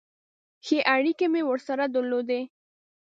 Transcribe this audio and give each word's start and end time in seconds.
ښې 0.65 0.79
اړیکې 0.95 1.27
مې 1.33 1.41
ورسره 1.49 1.83
درلودې. 1.93 2.41